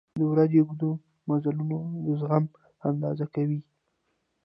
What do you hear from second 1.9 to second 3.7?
د زغم اندازه کوي.